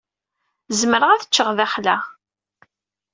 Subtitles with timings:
[0.79, 1.97] Zemreɣ ad t-ččeɣ daxel-a.